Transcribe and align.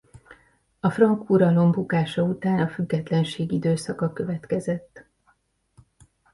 A 0.79 0.89
frank 0.89 1.29
uralom 1.29 1.71
bukása 1.71 2.21
után 2.21 2.59
a 2.59 2.67
függetlenség 2.69 3.51
időszaka 3.51 4.09
következett. 4.13 5.05